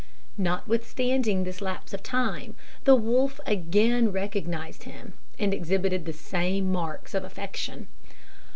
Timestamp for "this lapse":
1.43-1.93